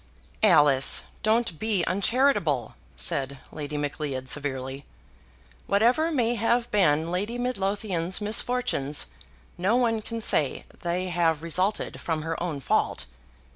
"Alice, 0.41 1.03
don't 1.21 1.59
be 1.59 1.85
uncharitable," 1.85 2.73
said 2.95 3.37
Lady 3.51 3.77
Macleod 3.77 4.27
severely. 4.27 4.83
"Whatever 5.67 6.11
may 6.11 6.33
have 6.33 6.71
been 6.71 7.11
Lady 7.11 7.37
Midlothian's 7.37 8.19
misfortunes 8.19 9.05
no 9.59 9.75
one 9.75 10.01
can 10.01 10.19
say 10.19 10.65
they 10.81 11.09
have 11.09 11.43
resulted 11.43 12.01
from 12.01 12.23
her 12.23 12.41
own 12.41 12.59
fault." 12.61 13.05